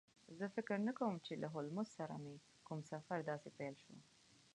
[0.37, 2.35] زه فکر نه کوم چې له هولمز سره مې
[2.67, 3.95] کوم سفر داسې پیل شو